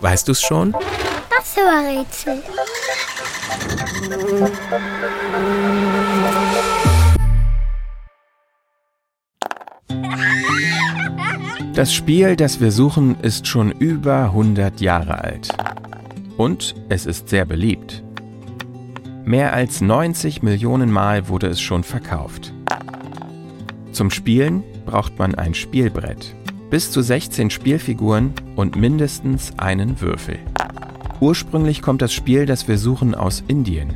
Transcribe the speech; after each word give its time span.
Weißt 0.00 0.28
du's 0.28 0.40
schon? 0.40 0.72
Das 1.30 1.56
Rätsel. 1.56 2.42
Das 11.74 11.94
Spiel, 11.94 12.34
das 12.34 12.60
wir 12.60 12.72
suchen, 12.72 13.20
ist 13.20 13.46
schon 13.46 13.70
über 13.70 14.24
100 14.24 14.80
Jahre 14.80 15.22
alt. 15.22 15.48
Und 16.36 16.74
es 16.88 17.06
ist 17.06 17.28
sehr 17.28 17.44
beliebt. 17.44 18.02
Mehr 19.24 19.52
als 19.52 19.80
90 19.80 20.42
Millionen 20.42 20.90
Mal 20.90 21.28
wurde 21.28 21.46
es 21.46 21.60
schon 21.60 21.84
verkauft. 21.84 22.52
Zum 23.92 24.10
Spielen 24.10 24.64
braucht 24.86 25.18
man 25.18 25.34
ein 25.34 25.54
Spielbrett, 25.54 26.34
bis 26.70 26.90
zu 26.90 27.02
16 27.02 27.50
Spielfiguren 27.50 28.32
und 28.56 28.76
mindestens 28.76 29.52
einen 29.56 30.00
Würfel. 30.00 30.38
Ursprünglich 31.20 31.82
kommt 31.82 32.02
das 32.02 32.12
Spiel, 32.12 32.46
das 32.46 32.68
wir 32.68 32.78
suchen, 32.78 33.14
aus 33.14 33.42
Indien. 33.48 33.94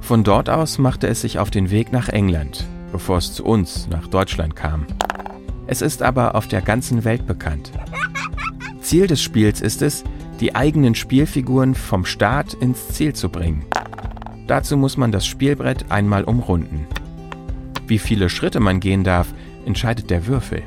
Von 0.00 0.24
dort 0.24 0.48
aus 0.48 0.78
machte 0.78 1.06
es 1.08 1.20
sich 1.20 1.38
auf 1.38 1.50
den 1.50 1.70
Weg 1.70 1.92
nach 1.92 2.08
England, 2.08 2.64
bevor 2.92 3.18
es 3.18 3.34
zu 3.34 3.44
uns, 3.44 3.88
nach 3.88 4.06
Deutschland 4.06 4.56
kam. 4.56 4.86
Es 5.66 5.82
ist 5.82 6.02
aber 6.02 6.34
auf 6.34 6.48
der 6.48 6.62
ganzen 6.62 7.04
Welt 7.04 7.26
bekannt. 7.26 7.72
Ziel 8.80 9.06
des 9.06 9.20
Spiels 9.20 9.60
ist 9.60 9.82
es, 9.82 10.04
die 10.40 10.54
eigenen 10.54 10.94
Spielfiguren 10.94 11.74
vom 11.74 12.06
Start 12.06 12.54
ins 12.54 12.88
Ziel 12.88 13.12
zu 13.12 13.28
bringen. 13.28 13.66
Dazu 14.46 14.78
muss 14.78 14.96
man 14.96 15.12
das 15.12 15.26
Spielbrett 15.26 15.90
einmal 15.90 16.24
umrunden. 16.24 16.86
Wie 17.86 17.98
viele 17.98 18.30
Schritte 18.30 18.60
man 18.60 18.80
gehen 18.80 19.04
darf, 19.04 19.34
entscheidet 19.66 20.08
der 20.08 20.26
Würfel. 20.26 20.62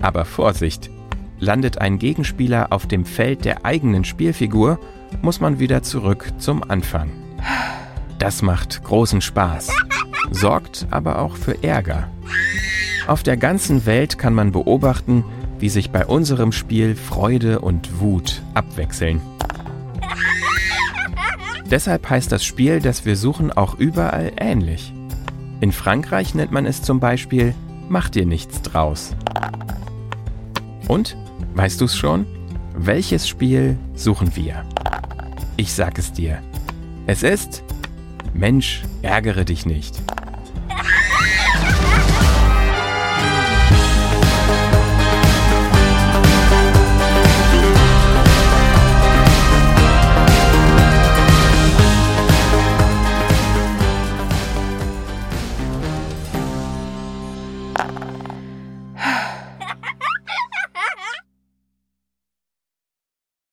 Aber 0.00 0.24
Vorsicht! 0.24 0.90
Landet 1.40 1.80
ein 1.80 1.98
Gegenspieler 1.98 2.68
auf 2.70 2.86
dem 2.86 3.04
Feld 3.04 3.44
der 3.44 3.64
eigenen 3.64 4.04
Spielfigur, 4.04 4.80
muss 5.22 5.40
man 5.40 5.60
wieder 5.60 5.82
zurück 5.82 6.32
zum 6.38 6.68
Anfang. 6.68 7.10
Das 8.18 8.42
macht 8.42 8.82
großen 8.82 9.20
Spaß, 9.20 9.70
sorgt 10.32 10.86
aber 10.90 11.20
auch 11.20 11.36
für 11.36 11.62
Ärger. 11.62 12.08
Auf 13.06 13.22
der 13.22 13.36
ganzen 13.36 13.86
Welt 13.86 14.18
kann 14.18 14.34
man 14.34 14.50
beobachten, 14.50 15.24
wie 15.60 15.68
sich 15.68 15.90
bei 15.90 16.04
unserem 16.04 16.52
Spiel 16.52 16.96
Freude 16.96 17.60
und 17.60 18.00
Wut 18.00 18.42
abwechseln. 18.54 19.20
Deshalb 21.70 22.10
heißt 22.10 22.32
das 22.32 22.44
Spiel, 22.44 22.80
das 22.80 23.04
wir 23.04 23.16
suchen, 23.16 23.52
auch 23.52 23.74
überall 23.74 24.32
ähnlich. 24.38 24.92
In 25.60 25.72
Frankreich 25.72 26.34
nennt 26.34 26.50
man 26.50 26.66
es 26.66 26.82
zum 26.82 26.98
Beispiel 27.00 27.54
Mach 27.90 28.10
dir 28.10 28.26
nichts 28.26 28.60
draus. 28.60 29.14
Und, 30.88 31.16
weißt 31.54 31.80
du 31.80 31.84
es 31.84 31.96
schon? 31.96 32.26
Welches 32.74 33.28
Spiel 33.28 33.76
suchen 33.94 34.34
wir? 34.34 34.64
Ich 35.56 35.72
sag 35.72 35.98
es 35.98 36.12
dir. 36.12 36.42
Es 37.06 37.22
ist 37.22 37.62
Mensch, 38.34 38.82
ärgere 39.02 39.44
dich 39.44 39.66
nicht. 39.66 40.00